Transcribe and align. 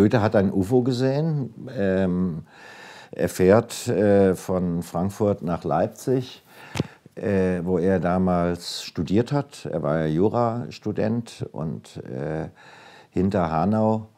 Goethe 0.00 0.22
hat 0.22 0.34
ein 0.34 0.50
UFO 0.50 0.80
gesehen. 0.82 1.52
Ähm, 1.76 2.46
er 3.10 3.28
fährt 3.28 3.86
äh, 3.86 4.34
von 4.34 4.82
Frankfurt 4.82 5.42
nach 5.42 5.62
Leipzig, 5.62 6.42
äh, 7.16 7.60
wo 7.64 7.76
er 7.76 8.00
damals 8.00 8.82
studiert 8.82 9.30
hat. 9.30 9.66
Er 9.66 9.82
war 9.82 9.98
ja 9.98 10.06
Jurastudent 10.06 11.46
und 11.52 11.98
äh, 11.98 12.48
hinter 13.10 13.50
Hanau. 13.50 14.08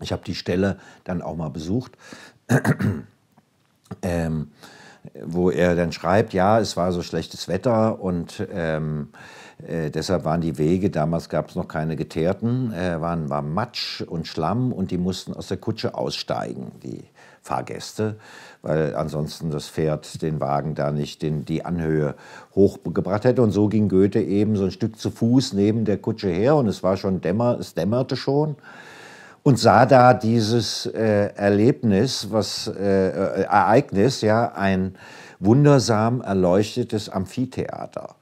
Ich 0.00 0.10
habe 0.12 0.22
die 0.24 0.34
Stelle 0.34 0.78
dann 1.04 1.20
auch 1.20 1.36
mal 1.36 1.50
besucht, 1.50 1.98
ähm, 4.00 4.52
wo 5.24 5.50
er 5.50 5.74
dann 5.74 5.92
schreibt, 5.92 6.32
ja, 6.32 6.58
es 6.60 6.76
war 6.76 6.92
so 6.92 7.02
schlechtes 7.02 7.48
Wetter 7.48 8.00
und 8.00 8.46
ähm, 8.52 9.08
äh, 9.66 9.90
deshalb 9.90 10.24
waren 10.24 10.40
die 10.40 10.58
Wege, 10.58 10.90
damals 10.90 11.28
gab 11.28 11.48
es 11.48 11.56
noch 11.56 11.68
keine 11.68 11.96
geteerten, 11.96 12.72
äh, 12.72 13.00
waren, 13.00 13.28
war 13.30 13.42
Matsch 13.42 14.02
und 14.02 14.26
Schlamm 14.26 14.72
und 14.72 14.90
die 14.90 14.98
mussten 14.98 15.34
aus 15.34 15.48
der 15.48 15.56
Kutsche 15.56 15.94
aussteigen, 15.94 16.72
die 16.82 17.04
Fahrgäste, 17.42 18.16
weil 18.62 18.94
ansonsten 18.94 19.50
das 19.50 19.68
Pferd 19.68 20.20
den 20.22 20.40
Wagen 20.40 20.74
da 20.74 20.92
nicht 20.92 21.22
in 21.22 21.44
die 21.44 21.64
Anhöhe 21.64 22.14
hochgebracht 22.54 23.24
hätte. 23.24 23.42
Und 23.42 23.52
so 23.52 23.68
ging 23.68 23.88
Goethe 23.88 24.20
eben 24.20 24.56
so 24.56 24.64
ein 24.64 24.70
Stück 24.70 24.98
zu 24.98 25.10
Fuß 25.10 25.54
neben 25.54 25.84
der 25.84 25.98
Kutsche 25.98 26.28
her 26.28 26.56
und 26.56 26.66
es 26.66 26.82
war 26.82 26.96
schon 26.96 27.20
dämmer, 27.20 27.58
es 27.58 27.74
dämmerte 27.74 28.16
schon 28.16 28.56
und 29.48 29.58
sah 29.58 29.86
da 29.86 30.12
dieses 30.12 30.84
äh, 30.84 31.32
Erlebnis, 31.34 32.28
was 32.30 32.66
äh, 32.66 33.08
äh 33.08 33.44
Ereignis, 33.44 34.20
ja, 34.20 34.52
ein 34.52 34.94
wundersam 35.40 36.20
erleuchtetes 36.20 37.08
Amphitheater. 37.08 38.16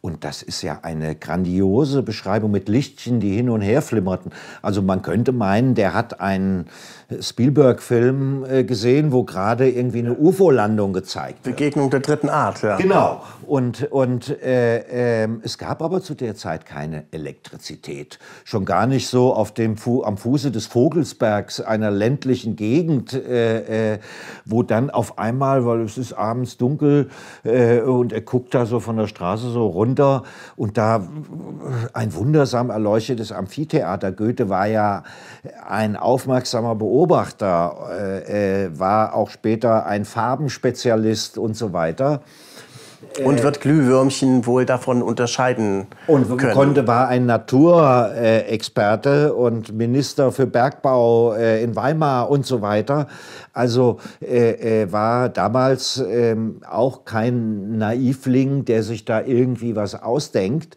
Und 0.00 0.22
das 0.22 0.42
ist 0.42 0.62
ja 0.62 0.78
eine 0.82 1.16
grandiose 1.16 2.02
Beschreibung 2.02 2.52
mit 2.52 2.68
Lichtchen, 2.68 3.18
die 3.18 3.34
hin 3.34 3.50
und 3.50 3.62
her 3.62 3.82
flimmerten. 3.82 4.30
Also 4.62 4.80
man 4.80 5.02
könnte 5.02 5.32
meinen, 5.32 5.74
der 5.74 5.92
hat 5.92 6.20
einen 6.20 6.66
Spielberg-Film 7.20 8.44
äh, 8.48 8.64
gesehen, 8.64 9.10
wo 9.10 9.24
gerade 9.24 9.68
irgendwie 9.68 9.98
eine 9.98 10.14
UFO-Landung 10.14 10.92
gezeigt 10.92 11.44
wird. 11.44 11.56
Begegnung 11.56 11.90
der 11.90 12.00
dritten 12.00 12.28
Art, 12.28 12.62
ja. 12.62 12.76
Genau. 12.76 13.22
Und, 13.44 13.90
und 13.90 14.40
äh, 14.40 15.24
äh, 15.24 15.28
es 15.42 15.58
gab 15.58 15.82
aber 15.82 16.00
zu 16.00 16.14
der 16.14 16.36
Zeit 16.36 16.64
keine 16.64 17.06
Elektrizität. 17.10 18.20
Schon 18.44 18.64
gar 18.64 18.86
nicht 18.86 19.08
so 19.08 19.34
auf 19.34 19.52
dem 19.52 19.76
Fu 19.76 20.04
am 20.04 20.16
Fuße 20.16 20.52
des 20.52 20.66
Vogelsbergs, 20.66 21.60
einer 21.60 21.90
ländlichen 21.90 22.54
Gegend, 22.54 23.14
äh, 23.14 23.94
äh 23.94 23.98
wo 24.44 24.62
dann 24.62 24.90
auf 24.90 25.18
einmal, 25.18 25.66
weil 25.66 25.80
es 25.80 25.98
ist 25.98 26.12
abends 26.12 26.56
dunkel 26.56 27.08
äh, 27.42 27.80
und 27.80 28.12
er 28.12 28.20
guckt 28.20 28.54
da 28.54 28.64
so 28.64 28.80
von 28.80 28.96
der 28.96 29.06
Straße 29.06 29.50
so 29.50 29.66
runter 29.66 29.87
und 30.56 30.76
da 30.78 31.08
ein 31.92 32.14
wundersam 32.14 32.70
erleuchtetes 32.70 33.32
Amphitheater. 33.32 34.12
Goethe 34.12 34.48
war 34.48 34.66
ja 34.66 35.04
ein 35.66 35.96
aufmerksamer 35.96 36.74
Beobachter, 36.74 38.24
äh, 38.28 38.78
war 38.78 39.14
auch 39.14 39.30
später 39.30 39.86
ein 39.86 40.04
Farbenspezialist 40.04 41.38
und 41.38 41.54
so 41.54 41.72
weiter. 41.72 42.22
Und 43.24 43.44
wird 43.44 43.60
Glühwürmchen 43.60 44.44
wohl 44.44 44.64
davon 44.64 45.02
unterscheiden 45.02 45.86
und 46.08 46.36
können. 46.36 46.52
konnte 46.52 46.88
war 46.88 47.06
ein 47.06 47.26
Naturexperte 47.26 49.34
und 49.34 49.72
Minister 49.72 50.32
für 50.32 50.48
Bergbau 50.48 51.34
äh, 51.34 51.62
in 51.62 51.76
Weimar 51.76 52.28
und 52.28 52.44
so 52.44 52.60
weiter. 52.60 53.06
Also 53.52 53.98
äh, 54.20 54.82
äh, 54.82 54.92
war 54.92 55.28
damals 55.28 56.02
ähm, 56.08 56.60
auch 56.68 57.04
kein 57.04 57.78
Naivling, 57.78 58.64
der 58.64 58.82
sich 58.82 59.04
da 59.04 59.20
irgendwie 59.20 59.76
was 59.76 60.00
ausdenkt, 60.00 60.76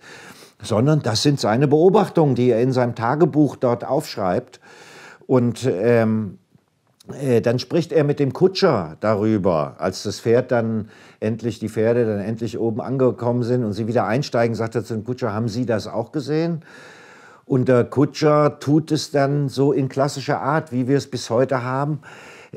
sondern 0.61 1.01
das 1.01 1.23
sind 1.23 1.39
seine 1.39 1.67
Beobachtungen, 1.67 2.35
die 2.35 2.51
er 2.51 2.61
in 2.61 2.71
seinem 2.71 2.93
Tagebuch 2.93 3.55
dort 3.55 3.83
aufschreibt. 3.83 4.59
Und 5.25 5.65
ähm, 5.65 6.37
äh, 6.37 6.40
dann 7.43 7.57
spricht 7.57 7.91
er 7.91 8.03
mit 8.03 8.19
dem 8.19 8.31
Kutscher 8.31 8.95
darüber, 8.99 9.75
als 9.79 10.03
das 10.03 10.19
Pferd 10.19 10.51
dann 10.51 10.89
endlich, 11.19 11.57
die 11.57 11.67
Pferde 11.67 12.05
dann 12.05 12.19
endlich 12.19 12.59
oben 12.59 12.79
angekommen 12.79 13.41
sind 13.41 13.63
und 13.63 13.73
sie 13.73 13.87
wieder 13.87 14.05
einsteigen, 14.05 14.55
sagt 14.55 14.75
er 14.75 14.83
zu 14.83 14.93
dem 14.93 15.03
Kutscher, 15.03 15.33
haben 15.33 15.47
Sie 15.47 15.65
das 15.65 15.87
auch 15.87 16.11
gesehen? 16.11 16.63
Und 17.45 17.67
der 17.67 17.83
Kutscher 17.83 18.59
tut 18.59 18.91
es 18.91 19.11
dann 19.11 19.49
so 19.49 19.73
in 19.73 19.89
klassischer 19.89 20.41
Art, 20.41 20.71
wie 20.71 20.87
wir 20.87 20.97
es 20.97 21.09
bis 21.09 21.29
heute 21.29 21.63
haben, 21.63 22.01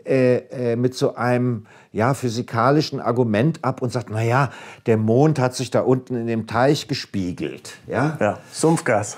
äh, 0.04 0.36
äh, 0.72 0.76
mit 0.76 0.94
so 0.94 1.14
einem 1.14 1.66
ja, 1.94 2.12
physikalischen 2.12 2.98
Argument 3.00 3.60
ab 3.62 3.80
und 3.80 3.92
sagt, 3.92 4.10
naja, 4.10 4.50
der 4.86 4.96
Mond 4.96 5.38
hat 5.38 5.54
sich 5.54 5.70
da 5.70 5.80
unten 5.80 6.16
in 6.16 6.26
dem 6.26 6.48
Teich 6.48 6.88
gespiegelt. 6.88 7.74
Ja, 7.86 8.18
ja 8.20 8.38
Sumpfgas. 8.50 9.16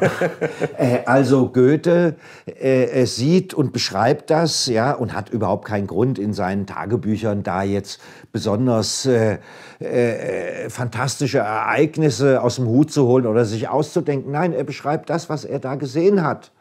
äh, 0.78 1.00
also 1.04 1.50
Goethe 1.50 2.16
äh, 2.46 3.04
sieht 3.04 3.52
und 3.52 3.74
beschreibt 3.74 4.30
das 4.30 4.66
ja, 4.68 4.92
und 4.92 5.12
hat 5.12 5.28
überhaupt 5.28 5.66
keinen 5.66 5.86
Grund 5.86 6.18
in 6.18 6.32
seinen 6.32 6.66
Tagebüchern 6.66 7.42
da 7.42 7.62
jetzt 7.62 8.00
besonders 8.32 9.04
äh, 9.04 9.36
äh, 9.78 10.70
fantastische 10.70 11.38
Ereignisse 11.38 12.40
aus 12.40 12.56
dem 12.56 12.68
Hut 12.68 12.90
zu 12.90 13.06
holen 13.06 13.26
oder 13.26 13.44
sich 13.44 13.68
auszudenken. 13.68 14.32
Nein, 14.32 14.54
er 14.54 14.64
beschreibt 14.64 15.10
das, 15.10 15.28
was 15.28 15.44
er 15.44 15.58
da 15.58 15.74
gesehen 15.74 16.22
hat. 16.22 16.52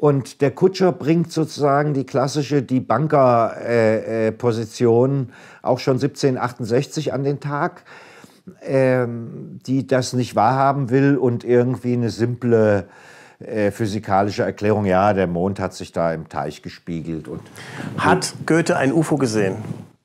Und 0.00 0.40
der 0.40 0.50
Kutscher 0.50 0.90
bringt 0.92 1.30
sozusagen 1.30 1.92
die 1.92 2.04
klassische, 2.04 2.62
die 2.62 2.80
Banker-Position 2.80 5.28
äh, 5.28 5.32
auch 5.62 5.78
schon 5.78 5.96
1768 5.96 7.12
an 7.12 7.22
den 7.22 7.38
Tag, 7.38 7.82
ähm, 8.62 9.60
die 9.66 9.86
das 9.86 10.14
nicht 10.14 10.34
wahrhaben 10.34 10.88
will 10.88 11.18
und 11.18 11.44
irgendwie 11.44 11.92
eine 11.92 12.08
simple 12.08 12.86
äh, 13.40 13.70
physikalische 13.70 14.42
Erklärung, 14.42 14.86
ja, 14.86 15.12
der 15.12 15.26
Mond 15.26 15.60
hat 15.60 15.74
sich 15.74 15.92
da 15.92 16.14
im 16.14 16.30
Teich 16.30 16.62
gespiegelt. 16.62 17.28
Und 17.28 17.42
hat 17.98 18.32
Goethe 18.46 18.78
ein 18.78 18.94
UFO 18.94 19.18
gesehen? 19.18 19.56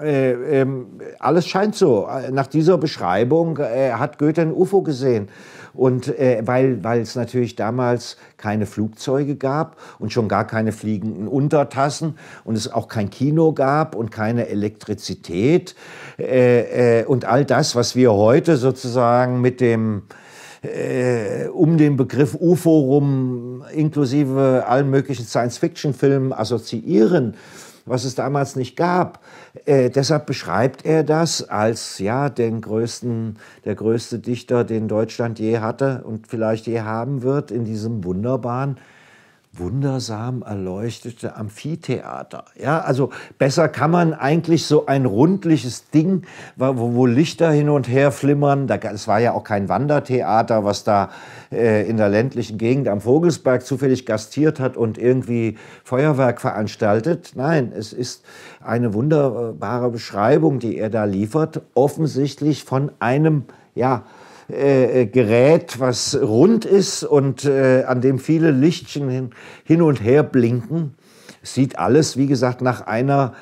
Äh, 0.01 0.31
ähm, 0.61 0.87
alles 1.19 1.47
scheint 1.47 1.75
so. 1.75 2.07
Nach 2.31 2.47
dieser 2.47 2.77
Beschreibung 2.77 3.57
äh, 3.59 3.91
hat 3.91 4.17
Goethe 4.19 4.41
ein 4.41 4.53
UFO 4.53 4.81
gesehen. 4.81 5.29
Und 5.73 6.07
äh, 6.19 6.41
weil, 6.45 6.83
weil 6.83 7.01
es 7.01 7.15
natürlich 7.15 7.55
damals 7.55 8.17
keine 8.37 8.65
Flugzeuge 8.65 9.35
gab 9.35 9.77
und 9.99 10.11
schon 10.11 10.27
gar 10.27 10.47
keine 10.47 10.71
fliegenden 10.73 11.27
Untertassen 11.27 12.17
und 12.43 12.55
es 12.55 12.71
auch 12.71 12.87
kein 12.87 13.09
Kino 13.09 13.53
gab 13.53 13.95
und 13.95 14.11
keine 14.11 14.47
Elektrizität 14.47 15.75
äh, 16.17 17.01
äh, 17.01 17.05
und 17.05 17.25
all 17.25 17.45
das, 17.45 17.75
was 17.75 17.95
wir 17.95 18.13
heute 18.13 18.57
sozusagen 18.57 19.41
mit 19.41 19.61
dem 19.61 20.03
um 21.53 21.77
den 21.77 21.95
Begriff 21.95 22.33
UFO 22.33 22.79
rum, 22.79 23.63
inklusive 23.71 24.63
allen 24.67 24.89
möglichen 24.89 25.23
Science-Fiction-Filmen 25.23 26.33
assoziieren, 26.33 27.35
was 27.85 28.03
es 28.03 28.15
damals 28.15 28.55
nicht 28.55 28.75
gab. 28.75 29.19
Äh, 29.65 29.89
deshalb 29.89 30.25
beschreibt 30.25 30.85
er 30.85 31.03
das 31.03 31.47
als 31.47 31.99
ja 31.99 32.29
den 32.29 32.61
größten, 32.61 33.37
der 33.63 33.75
größte 33.75 34.19
Dichter, 34.19 34.63
den 34.63 34.87
Deutschland 34.87 35.39
je 35.39 35.59
hatte 35.59 36.03
und 36.03 36.27
vielleicht 36.27 36.67
je 36.67 36.81
haben 36.81 37.21
wird, 37.21 37.51
in 37.51 37.65
diesem 37.65 38.03
wunderbaren 38.03 38.77
wundersam 39.57 40.41
erleuchtete 40.41 41.35
Amphitheater. 41.35 42.45
Ja, 42.59 42.79
also 42.79 43.11
besser 43.37 43.69
kann 43.69 43.91
man 43.91 44.13
eigentlich 44.13 44.65
so 44.65 44.85
ein 44.85 45.05
rundliches 45.05 45.89
Ding, 45.89 46.23
wo, 46.55 46.93
wo 46.93 47.05
Lichter 47.05 47.51
hin 47.51 47.69
und 47.69 47.87
her 47.87 48.11
flimmern. 48.11 48.67
Es 48.69 49.07
war 49.07 49.19
ja 49.19 49.33
auch 49.33 49.43
kein 49.43 49.69
Wandertheater, 49.69 50.63
was 50.63 50.83
da 50.83 51.09
äh, 51.51 51.87
in 51.89 51.97
der 51.97 52.09
ländlichen 52.09 52.57
Gegend 52.57 52.87
am 52.87 53.01
Vogelsberg 53.01 53.65
zufällig 53.65 54.05
gastiert 54.05 54.59
hat 54.59 54.77
und 54.77 54.97
irgendwie 54.97 55.57
Feuerwerk 55.83 56.41
veranstaltet. 56.41 57.33
Nein, 57.35 57.71
es 57.75 57.93
ist 57.93 58.25
eine 58.63 58.93
wunderbare 58.93 59.89
Beschreibung, 59.89 60.59
die 60.59 60.77
er 60.77 60.89
da 60.89 61.05
liefert, 61.05 61.61
offensichtlich 61.73 62.63
von 62.63 62.91
einem 62.99 63.43
ja, 63.75 64.03
äh, 64.49 65.01
äh, 65.01 65.05
Gerät, 65.07 65.79
was 65.79 66.19
rund 66.21 66.65
ist 66.65 67.03
und 67.03 67.45
äh, 67.45 67.83
an 67.87 68.01
dem 68.01 68.19
viele 68.19 68.51
Lichtchen 68.51 69.09
hin, 69.09 69.29
hin 69.63 69.81
und 69.81 70.03
her 70.03 70.23
blinken. 70.23 70.95
Sieht 71.41 71.79
alles, 71.79 72.17
wie 72.17 72.27
gesagt, 72.27 72.61
nach 72.61 72.85
einer 72.85 73.33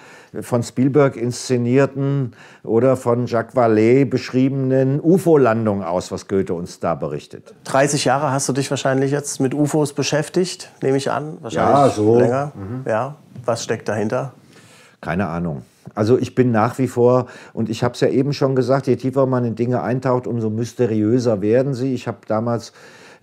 von 0.42 0.64
Spielberg 0.64 1.16
inszenierten 1.16 2.34
oder 2.64 2.98
von 2.98 3.28
Jacques 3.28 3.56
Vallée 3.56 4.06
beschriebenen 4.06 5.00
UFO-Landung 5.00 5.84
aus, 5.84 6.12
was 6.12 6.28
Goethe 6.28 6.54
uns 6.54 6.80
da 6.80 6.96
berichtet. 6.96 7.54
30 7.66 8.06
Jahre 8.06 8.32
hast 8.32 8.50
du 8.50 8.54
dich 8.54 8.70
wahrscheinlich 8.70 9.12
jetzt 9.12 9.40
mit 9.40 9.54
UFOs 9.54 9.94
beschäftigt, 9.94 10.72
nehme 10.82 10.98
ich 10.98 11.12
an. 11.12 11.38
Wahrscheinlich 11.42 11.76
ja, 11.76 11.90
so. 11.90 12.20
Länger. 12.20 12.52
Mhm. 12.56 12.90
Ja. 12.90 13.16
Was 13.46 13.64
steckt 13.64 13.88
dahinter? 13.90 14.34
Keine 15.02 15.28
Ahnung. 15.28 15.64
Also 15.96 16.18
ich 16.18 16.36
bin 16.36 16.52
nach 16.52 16.78
wie 16.80 16.88
vor, 16.88 17.28
und 17.54 17.70
ich 17.70 17.84
habe 17.84 17.94
es 17.94 18.00
ja 18.00 18.08
eben 18.08 18.34
schon 18.34 18.56
gesagt, 18.56 18.88
je 18.88 18.96
tiefer 18.96 19.26
man 19.26 19.46
in 19.46 19.56
Dinge 19.56 19.82
eintaucht, 19.82 20.28
umso 20.28 20.50
mysteriöser 20.50 21.42
werden 21.42 21.74
sie. 21.74 21.94
Ich 21.94 22.08
habe 22.08 22.20
damals 22.28 22.74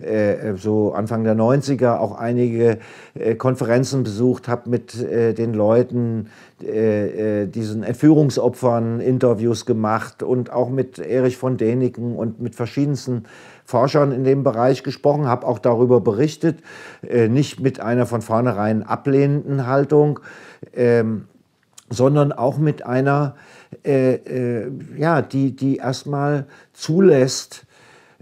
äh, 0.01 0.55
so 0.55 0.93
Anfang 0.93 1.23
der 1.23 1.35
90er 1.35 1.97
auch 1.97 2.17
einige 2.17 2.79
äh, 3.13 3.35
Konferenzen 3.35 4.03
besucht, 4.03 4.47
habe 4.47 4.69
mit 4.69 4.99
äh, 4.99 5.33
den 5.33 5.53
Leuten, 5.53 6.27
äh, 6.63 7.43
äh, 7.43 7.47
diesen 7.47 7.83
Entführungsopfern 7.83 8.99
Interviews 8.99 9.65
gemacht 9.65 10.23
und 10.23 10.51
auch 10.51 10.69
mit 10.69 10.99
Erich 10.99 11.37
von 11.37 11.57
Däniken 11.57 12.15
und 12.15 12.41
mit 12.41 12.55
verschiedensten 12.55 13.23
Forschern 13.65 14.11
in 14.11 14.23
dem 14.23 14.43
Bereich 14.43 14.83
gesprochen, 14.83 15.27
habe 15.27 15.47
auch 15.47 15.59
darüber 15.59 16.01
berichtet, 16.01 16.59
äh, 17.07 17.27
nicht 17.27 17.59
mit 17.59 17.79
einer 17.79 18.05
von 18.05 18.21
vornherein 18.21 18.83
ablehnenden 18.83 19.67
Haltung, 19.67 20.19
ähm, 20.73 21.27
sondern 21.91 22.31
auch 22.31 22.57
mit 22.57 22.85
einer, 22.85 23.35
äh, 23.85 24.15
äh, 24.15 24.71
ja, 24.97 25.21
die, 25.21 25.55
die 25.55 25.77
erstmal 25.77 26.47
zulässt, 26.73 27.65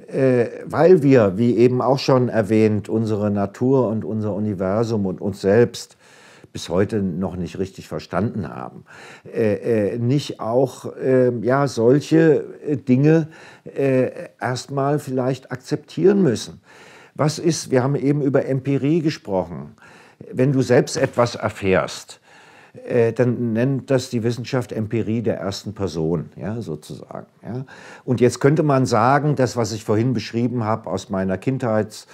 äh, 0.07 0.47
weil 0.65 1.03
wir, 1.03 1.37
wie 1.37 1.55
eben 1.57 1.81
auch 1.81 1.99
schon 1.99 2.29
erwähnt, 2.29 2.89
unsere 2.89 3.31
Natur 3.31 3.87
und 3.87 4.03
unser 4.03 4.33
Universum 4.33 5.05
und 5.05 5.21
uns 5.21 5.41
selbst 5.41 5.97
bis 6.51 6.67
heute 6.67 7.01
noch 7.01 7.35
nicht 7.35 7.59
richtig 7.59 7.87
verstanden 7.87 8.49
haben, 8.49 8.85
äh, 9.31 9.93
äh, 9.93 9.97
nicht 9.99 10.39
auch 10.39 10.95
äh, 10.95 11.31
ja, 11.41 11.67
solche 11.67 12.43
äh, 12.65 12.75
Dinge 12.75 13.27
äh, 13.65 14.29
erstmal 14.41 14.97
vielleicht 14.97 15.51
akzeptieren 15.51 16.23
müssen. 16.23 16.59
Was 17.13 17.37
ist, 17.37 17.69
wir 17.69 17.83
haben 17.83 17.95
eben 17.95 18.21
über 18.21 18.45
Empirie 18.45 19.01
gesprochen, 19.01 19.75
wenn 20.31 20.51
du 20.51 20.61
selbst 20.61 20.97
etwas 20.97 21.35
erfährst, 21.35 22.18
äh, 22.87 23.13
dann 23.13 23.53
nennt 23.53 23.89
das 23.89 24.09
die 24.09 24.23
Wissenschaft 24.23 24.71
Empirie 24.71 25.21
der 25.21 25.37
ersten 25.37 25.73
Person, 25.73 26.29
ja, 26.35 26.61
sozusagen. 26.61 27.27
Ja. 27.43 27.65
Und 28.05 28.21
jetzt 28.21 28.39
könnte 28.39 28.63
man 28.63 28.85
sagen, 28.85 29.35
das, 29.35 29.57
was 29.57 29.71
ich 29.71 29.83
vorhin 29.83 30.13
beschrieben 30.13 30.63
habe 30.63 30.89
aus 30.89 31.09
meiner 31.09 31.37
Kindheit, 31.37 32.05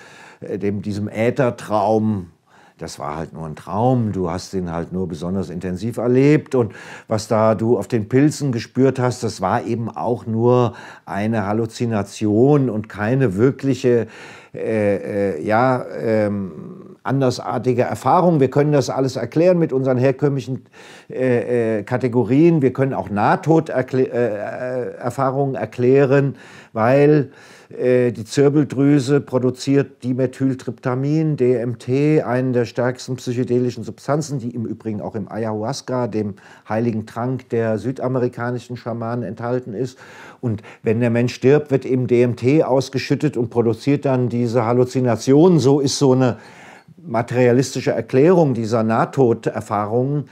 dem, 0.42 0.82
diesem 0.82 1.08
Äthertraum, 1.08 2.32
das 2.78 3.00
war 3.00 3.16
halt 3.16 3.34
nur 3.34 3.46
ein 3.46 3.56
Traum, 3.56 4.12
du 4.12 4.30
hast 4.30 4.52
den 4.54 4.72
halt 4.72 4.92
nur 4.92 5.08
besonders 5.08 5.50
intensiv 5.50 5.98
erlebt 5.98 6.56
und 6.56 6.74
was 7.08 7.28
da 7.28 7.56
du 7.56 7.78
auf 7.78 7.88
den 7.88 8.10
Pilzen 8.10 8.52
gespürt 8.52 9.00
hast, 9.00 9.24
das 9.24 9.40
war 9.40 9.64
eben 9.64 9.90
auch 9.90 10.26
nur 10.26 10.74
eine 11.06 11.46
Halluzination 11.46 12.70
und 12.70 12.90
keine 12.90 13.36
wirkliche, 13.36 14.08
äh, 14.54 15.38
äh, 15.38 15.46
ja, 15.46 15.86
ähm, 15.98 16.85
andersartige 17.06 17.84
Erfahrung. 17.84 18.40
Wir 18.40 18.50
können 18.50 18.72
das 18.72 18.90
alles 18.90 19.16
erklären 19.16 19.60
mit 19.60 19.72
unseren 19.74 19.98
herkömmlichen 19.98 20.66
äh, 21.10 21.80
äh 21.80 21.84
Kategorien. 21.84 22.62
Wir 22.62 22.72
können 22.74 22.94
auch 22.94 23.10
Nahtoderfahrungen 23.10 25.56
erklären, 25.56 26.36
weil 26.74 27.32
äh, 27.70 28.12
die 28.12 28.26
Zirbeldrüse 28.26 29.22
produziert 29.22 30.04
Dimethyltryptamin, 30.04 31.38
DMT, 31.38 32.24
einen 32.24 32.54
der 32.54 32.66
stärksten 32.66 33.16
psychedelischen 33.16 33.84
Substanzen, 33.84 34.40
die 34.40 34.52
im 34.52 34.66
Übrigen 34.66 35.02
auch 35.02 35.16
im 35.16 35.32
Ayahuasca, 35.32 36.08
dem 36.08 36.36
heiligen 36.70 37.06
Trank 37.06 37.50
der 37.50 37.78
südamerikanischen 37.78 38.78
Schamanen, 38.78 39.24
enthalten 39.24 39.74
ist. 39.74 39.98
Und 40.42 40.62
wenn 40.84 41.00
der 41.00 41.10
Mensch 41.10 41.34
stirbt, 41.34 41.72
wird 41.72 41.86
eben 41.86 42.08
DMT 42.08 42.64
ausgeschüttet 42.64 43.36
und 43.36 43.50
produziert 43.50 44.06
dann 44.06 44.30
diese 44.30 44.66
Halluzinationen. 44.66 45.60
So 45.60 45.80
ist 45.80 45.98
so 45.98 46.14
eine 46.14 46.38
materialistische 47.06 47.92
Erklärung 47.92 48.54
dieser 48.54 48.84
Nahtoderfahrungen. 48.84 50.30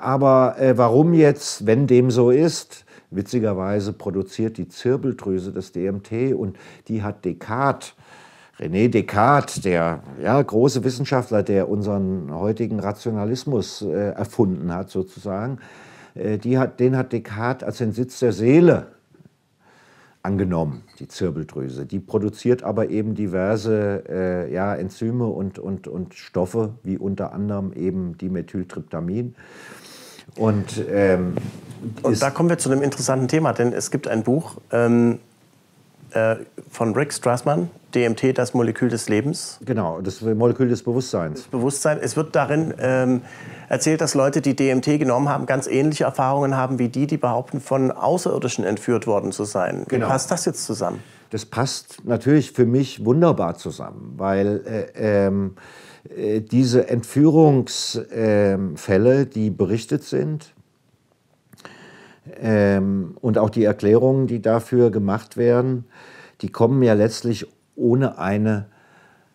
Aber 0.00 0.56
äh, 0.58 0.78
warum 0.78 1.12
jetzt, 1.12 1.66
wenn 1.66 1.86
dem 1.86 2.10
so 2.10 2.30
ist, 2.30 2.86
Witzigerweise 3.10 3.92
produziert 3.92 4.58
die 4.58 4.68
Zirbeldrüse 4.68 5.52
das 5.52 5.72
DMT 5.72 6.34
und 6.34 6.58
die 6.88 7.02
hat 7.02 7.24
Descartes, 7.24 7.94
René 8.58 8.88
Descartes, 8.88 9.60
der 9.60 10.02
ja, 10.20 10.40
große 10.40 10.82
Wissenschaftler, 10.82 11.42
der 11.42 11.68
unseren 11.68 12.34
heutigen 12.34 12.80
Rationalismus 12.80 13.82
äh, 13.82 14.10
erfunden 14.10 14.74
hat, 14.74 14.90
sozusagen, 14.90 15.58
äh, 16.14 16.38
die 16.38 16.58
hat, 16.58 16.80
den 16.80 16.96
hat 16.96 17.12
Descartes 17.12 17.64
als 17.66 17.78
den 17.78 17.92
Sitz 17.92 18.18
der 18.18 18.32
Seele 18.32 18.88
angenommen, 20.26 20.82
die 20.98 21.06
Zirbeldrüse. 21.06 21.86
Die 21.86 22.00
produziert 22.00 22.64
aber 22.64 22.90
eben 22.90 23.14
diverse 23.14 24.02
äh, 24.08 24.52
ja, 24.52 24.74
Enzyme 24.74 25.26
und, 25.26 25.58
und, 25.58 25.86
und 25.86 26.14
Stoffe, 26.14 26.74
wie 26.82 26.98
unter 26.98 27.32
anderem 27.32 27.72
eben 27.72 28.18
Dimethyltryptamin. 28.18 29.36
Und, 30.34 30.84
ähm, 30.90 31.34
und 32.02 32.20
da 32.20 32.30
kommen 32.30 32.48
wir 32.48 32.58
zu 32.58 32.70
einem 32.70 32.82
interessanten 32.82 33.28
Thema, 33.28 33.52
denn 33.52 33.72
es 33.72 33.90
gibt 33.90 34.08
ein 34.08 34.24
Buch 34.24 34.56
ähm, 34.72 35.20
äh, 36.16 36.36
von 36.70 36.94
Rick 36.94 37.12
Strassmann, 37.12 37.68
DMT, 37.94 38.38
das 38.38 38.54
Molekül 38.54 38.88
des 38.88 39.10
Lebens. 39.10 39.58
Genau, 39.64 40.00
das 40.00 40.22
Molekül 40.22 40.68
des 40.68 40.82
Bewusstseins. 40.82 41.42
Das 41.42 41.48
Bewusstsein. 41.48 41.98
Es 42.00 42.16
wird 42.16 42.34
darin 42.34 42.72
ähm, 42.78 43.20
erzählt, 43.68 44.00
dass 44.00 44.14
Leute, 44.14 44.40
die 44.40 44.56
DMT 44.56 44.98
genommen 44.98 45.28
haben, 45.28 45.44
ganz 45.44 45.66
ähnliche 45.66 46.04
Erfahrungen 46.04 46.56
haben 46.56 46.78
wie 46.78 46.88
die, 46.88 47.06
die 47.06 47.18
behaupten, 47.18 47.60
von 47.60 47.92
Außerirdischen 47.92 48.64
entführt 48.64 49.06
worden 49.06 49.30
zu 49.30 49.44
sein. 49.44 49.84
Genau. 49.88 50.06
Wie 50.06 50.10
passt 50.10 50.30
das 50.30 50.46
jetzt 50.46 50.64
zusammen? 50.64 51.02
Das 51.30 51.44
passt 51.44 52.04
natürlich 52.04 52.52
für 52.52 52.66
mich 52.66 53.04
wunderbar 53.04 53.56
zusammen, 53.56 54.14
weil 54.16 54.62
äh, 54.66 55.26
ähm, 55.26 55.56
äh, 56.16 56.40
diese 56.40 56.88
Entführungsfälle, 56.88 59.26
die 59.26 59.50
berichtet 59.50 60.04
sind, 60.04 60.54
ähm, 62.40 63.16
und 63.20 63.38
auch 63.38 63.50
die 63.50 63.64
Erklärungen, 63.64 64.26
die 64.26 64.42
dafür 64.42 64.90
gemacht 64.90 65.36
werden, 65.36 65.84
die 66.40 66.50
kommen 66.50 66.82
ja 66.82 66.94
letztlich 66.94 67.46
ohne 67.76 68.18
eine 68.18 68.66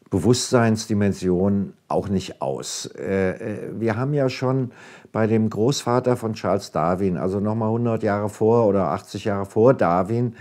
Bewusstseinsdimension 0.09 1.73
auch 1.87 2.09
nicht 2.09 2.41
aus. 2.41 2.89
Äh, 2.97 3.31
äh, 3.31 3.57
wir 3.79 3.95
haben 3.95 4.13
ja 4.13 4.29
schon 4.29 4.71
bei 5.11 5.27
dem 5.27 5.49
Großvater 5.49 6.17
von 6.17 6.33
Charles 6.33 6.71
Darwin, 6.71 7.17
also 7.17 7.39
nochmal 7.39 7.69
100 7.69 8.03
Jahre 8.03 8.29
vor 8.29 8.67
oder 8.67 8.89
80 8.91 9.25
Jahre 9.25 9.45
vor 9.45 9.73
Darwin, 9.73 10.35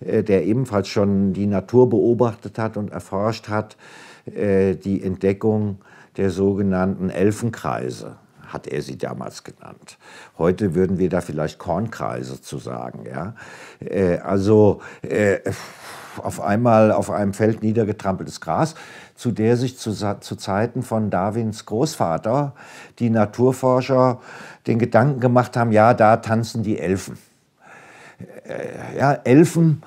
der 0.00 0.46
ebenfalls 0.46 0.88
schon 0.88 1.34
die 1.34 1.46
Natur 1.46 1.90
beobachtet 1.90 2.58
hat 2.58 2.78
und 2.78 2.90
erforscht 2.90 3.50
hat, 3.50 3.76
äh, 4.26 4.76
die 4.76 5.02
Entdeckung 5.02 5.78
der 6.16 6.30
sogenannten 6.30 7.10
Elfenkreise 7.10 8.16
hat 8.52 8.66
er 8.66 8.82
sie 8.82 8.98
damals 8.98 9.44
genannt. 9.44 9.98
Heute 10.38 10.74
würden 10.74 10.98
wir 10.98 11.08
da 11.08 11.20
vielleicht 11.20 11.58
Kornkreise 11.58 12.40
zu 12.42 12.58
sagen. 12.58 13.04
Ja? 13.06 13.34
Äh, 13.80 14.18
also 14.18 14.80
äh, 15.02 15.38
auf 16.22 16.40
einmal 16.40 16.92
auf 16.92 17.10
einem 17.10 17.32
Feld 17.32 17.62
niedergetrampeltes 17.62 18.40
Gras, 18.40 18.74
zu 19.14 19.30
der 19.30 19.56
sich 19.56 19.78
zu, 19.78 19.92
zu 19.92 20.36
Zeiten 20.36 20.82
von 20.82 21.10
Darwins 21.10 21.66
Großvater 21.66 22.54
die 22.98 23.10
Naturforscher 23.10 24.20
den 24.66 24.78
Gedanken 24.78 25.20
gemacht 25.20 25.56
haben, 25.56 25.72
ja, 25.72 25.94
da 25.94 26.16
tanzen 26.16 26.62
die 26.62 26.78
Elfen. 26.78 27.16
ja, 28.98 29.12
Elfen 29.12 29.82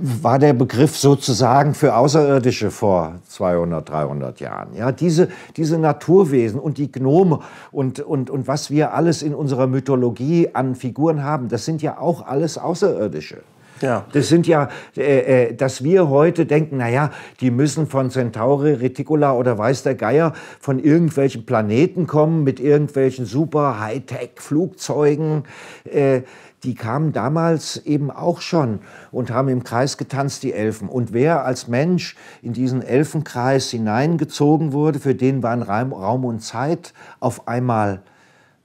war 0.00 0.38
der 0.38 0.52
Begriff 0.52 0.96
sozusagen 0.96 1.74
für 1.74 1.94
Außerirdische 1.94 2.70
vor 2.70 3.16
200, 3.28 3.88
300 3.88 4.40
Jahren. 4.40 4.74
Ja, 4.76 4.92
diese, 4.92 5.28
diese 5.56 5.78
Naturwesen 5.78 6.60
und 6.60 6.78
die 6.78 6.90
Gnome 6.90 7.40
und, 7.72 8.00
und, 8.00 8.30
und 8.30 8.48
was 8.48 8.70
wir 8.70 8.94
alles 8.94 9.22
in 9.22 9.34
unserer 9.34 9.66
Mythologie 9.66 10.50
an 10.52 10.74
Figuren 10.74 11.22
haben, 11.22 11.48
das 11.48 11.64
sind 11.64 11.82
ja 11.82 11.98
auch 11.98 12.26
alles 12.26 12.58
Außerirdische. 12.58 13.42
Ja. 13.80 14.04
Das 14.12 14.28
sind 14.28 14.46
ja, 14.46 14.68
äh, 14.96 15.48
äh, 15.48 15.54
dass 15.54 15.82
wir 15.82 16.08
heute 16.08 16.46
denken, 16.46 16.76
naja, 16.76 17.10
die 17.40 17.50
müssen 17.50 17.86
von 17.86 18.10
Centauri, 18.10 18.74
Reticula 18.74 19.32
oder 19.32 19.56
weiß 19.56 19.82
der 19.82 19.94
Geier 19.94 20.34
von 20.60 20.78
irgendwelchen 20.78 21.46
Planeten 21.46 22.06
kommen 22.06 22.44
mit 22.44 22.60
irgendwelchen 22.60 23.24
super 23.24 23.80
Hightech-Flugzeugen. 23.80 25.44
Äh, 25.84 26.22
die 26.62 26.74
kamen 26.74 27.12
damals 27.12 27.78
eben 27.78 28.10
auch 28.10 28.40
schon 28.40 28.80
und 29.12 29.30
haben 29.30 29.48
im 29.48 29.64
Kreis 29.64 29.96
getanzt, 29.96 30.42
die 30.42 30.52
Elfen. 30.52 30.88
Und 30.88 31.12
wer 31.12 31.44
als 31.44 31.68
Mensch 31.68 32.16
in 32.42 32.52
diesen 32.52 32.82
Elfenkreis 32.82 33.70
hineingezogen 33.70 34.72
wurde, 34.72 35.00
für 35.00 35.14
den 35.14 35.42
waren 35.42 35.62
Raum 35.62 36.24
und 36.24 36.40
Zeit 36.40 36.92
auf 37.18 37.48
einmal 37.48 38.02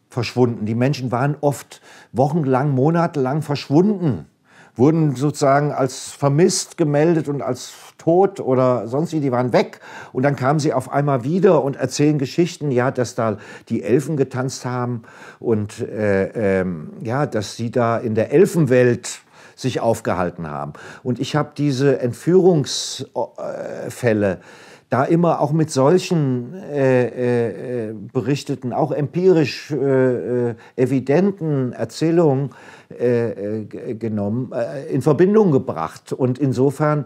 verschwunden. 0.10 0.66
Die 0.66 0.76
Menschen 0.76 1.12
waren 1.12 1.36
oft 1.42 1.82
wochenlang, 2.12 2.72
monatelang 2.72 3.42
verschwunden 3.42 4.26
wurden 4.76 5.16
sozusagen 5.16 5.72
als 5.72 6.12
vermisst 6.12 6.78
gemeldet 6.78 7.30
und 7.30 7.42
als 7.42 7.74
tot 7.98 8.40
oder 8.40 8.88
sonst 8.88 9.14
wie, 9.14 9.20
die 9.20 9.32
waren 9.32 9.54
weg. 9.54 9.80
Und 10.12 10.24
dann 10.24 10.36
kamen 10.36 10.60
sie 10.60 10.74
auf 10.74 10.92
einmal 10.92 11.24
wieder 11.24 11.64
und 11.64 11.76
erzählen 11.76 12.20
Geschichten, 12.20 12.72
ja, 12.72 12.92
dass 12.92 13.16
da 13.16 13.38
die 13.70 13.82
Elfen 13.84 14.18
getanzt 14.18 14.66
haben 14.66 15.04
und 15.40 15.80
äh, 15.80 16.60
ähm, 16.60 16.94
ja, 17.02 17.26
dass 17.26 17.56
sie 17.56 17.72
da 17.72 17.98
in 17.98 18.14
der 18.16 18.32
Elfenwelt 18.32 19.22
sich 19.56 19.80
aufgehalten 19.80 20.50
haben. 20.50 20.74
Und 21.04 21.20
ich 21.20 21.36
habe 21.36 21.52
diese 21.56 22.00
Entführungsfälle 22.00 24.40
da 24.90 25.04
immer 25.04 25.42
auch 25.42 25.52
mit 25.52 25.72
solchen 25.72 26.54
äh, 26.54 27.90
äh, 27.90 27.94
berichteten, 28.14 28.72
auch 28.72 28.92
empirisch 28.92 29.72
äh, 29.72 30.52
äh 30.52 30.56
evidenten 30.76 31.74
Erzählungen 31.74 32.50
äh, 32.50 32.54
äh, 32.54 32.56
genommen, 32.90 34.52
in 34.92 35.02
Verbindung 35.02 35.52
gebracht. 35.52 36.14
Und 36.14 36.38
insofern 36.40 37.06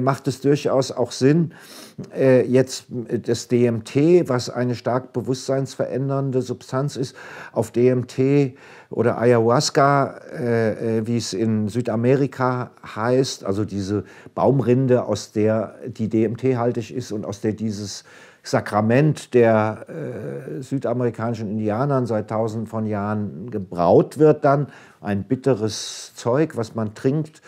macht 0.00 0.28
es 0.28 0.40
durchaus 0.40 0.92
auch 0.92 1.12
Sinn, 1.12 1.52
äh, 2.14 2.46
jetzt 2.46 2.86
das 2.90 3.48
DMT, 3.48 4.28
was 4.28 4.50
eine 4.50 4.76
stark 4.76 5.12
bewusstseinsverändernde 5.12 6.42
Substanz 6.42 6.96
ist, 6.96 7.16
auf 7.52 7.72
DMT 7.72 8.54
oder 8.90 9.18
Ayahuasca, 9.18 10.20
äh, 10.32 10.98
äh, 10.98 11.06
wie 11.06 11.16
es 11.16 11.32
in 11.32 11.68
Südamerika 11.68 12.70
heißt, 12.94 13.44
also 13.44 13.64
diese 13.64 14.04
Baumrinde, 14.34 15.04
aus 15.04 15.32
der 15.32 15.74
die 15.88 16.08
DMT-haltig 16.08 16.94
ist 16.94 17.10
und 17.10 17.26
aus 17.26 17.40
der 17.40 17.52
dieses 17.52 18.04
Sakrament 18.50 19.34
der 19.34 19.86
äh, 19.88 20.62
südamerikanischen 20.62 21.50
Indianern 21.50 22.06
seit 22.06 22.30
tausenden 22.30 22.66
von 22.66 22.86
Jahren 22.86 23.50
gebraut 23.50 24.18
wird 24.18 24.44
dann. 24.44 24.68
Ein 25.00 25.24
bitteres 25.24 26.12
Zeug, 26.14 26.56
was 26.56 26.74
man 26.74 26.94
trinkt. 26.94 27.42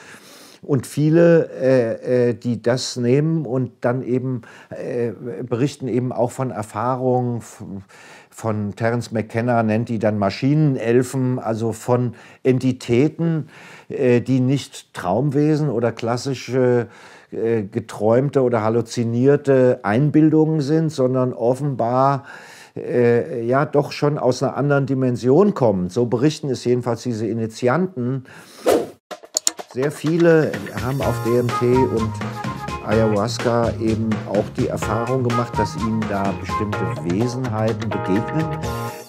Und 0.62 0.86
viele, 0.86 1.48
äh, 1.50 2.30
äh, 2.30 2.34
die 2.34 2.60
das 2.60 2.96
nehmen 2.96 3.46
und 3.46 3.72
dann 3.80 4.02
eben 4.02 4.42
äh, 4.68 5.12
berichten 5.42 5.88
eben 5.88 6.12
auch 6.12 6.30
von 6.30 6.50
Erfahrungen 6.50 7.42
von 8.40 8.74
Terence 8.76 9.10
McKenna, 9.12 9.62
nennt 9.62 9.88
die 9.88 9.98
dann 9.98 10.18
Maschinenelfen, 10.18 11.38
also 11.38 11.72
von 11.72 12.14
Entitäten, 12.42 13.48
äh, 13.88 14.20
die 14.20 14.40
nicht 14.40 14.94
Traumwesen 14.94 15.68
oder 15.68 15.92
klassische 15.92 16.88
äh, 17.32 17.62
geträumte 17.62 18.42
oder 18.42 18.62
halluzinierte 18.62 19.80
Einbildungen 19.82 20.60
sind, 20.60 20.90
sondern 20.90 21.32
offenbar 21.32 22.24
äh, 22.76 23.44
ja 23.44 23.66
doch 23.66 23.92
schon 23.92 24.18
aus 24.18 24.42
einer 24.42 24.56
anderen 24.56 24.86
Dimension 24.86 25.54
kommen. 25.54 25.90
So 25.90 26.06
berichten 26.06 26.50
es 26.50 26.64
jedenfalls 26.64 27.02
diese 27.02 27.26
Initianten. 27.26 28.24
Sehr 29.72 29.92
viele 29.92 30.50
haben 30.82 31.00
auf 31.00 31.14
DMT 31.22 31.62
und 31.62 32.10
Ayahuasca 32.84 33.70
eben 33.78 34.10
auch 34.28 34.44
die 34.58 34.66
Erfahrung 34.66 35.22
gemacht, 35.22 35.56
dass 35.56 35.76
ihnen 35.76 36.04
da 36.08 36.34
bestimmte 36.40 36.80
Wesenheiten 37.04 37.88
begegnen. 37.88 38.58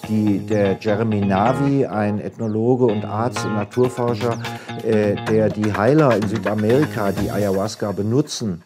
Die, 0.08 0.38
der 0.38 0.78
Jeremy 0.78 1.20
Navi, 1.20 1.84
ein 1.86 2.20
Ethnologe 2.20 2.84
und 2.84 3.04
Arzt 3.04 3.44
und 3.44 3.56
Naturforscher, 3.56 4.40
äh, 4.84 5.16
der 5.24 5.48
die 5.48 5.74
Heiler 5.74 6.14
in 6.14 6.28
Südamerika, 6.28 7.10
die 7.10 7.32
Ayahuasca 7.32 7.90
benutzen, 7.90 8.62